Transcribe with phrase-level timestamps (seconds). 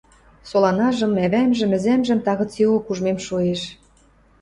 [0.49, 3.61] Соланажым, ӓвӓмжӹм, ӹзӓмжӹм, тагыцеок ужмем шоэш.